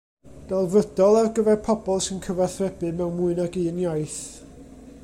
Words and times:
Delfrydol 0.51 1.17
ar 1.19 1.29
gyfer 1.39 1.59
pobl 1.67 2.01
sy'n 2.07 2.23
cyfathrebu 2.25 2.91
mewn 3.03 3.15
mwy 3.21 3.39
nag 3.43 3.61
un 3.67 3.79
iaith. 3.85 4.21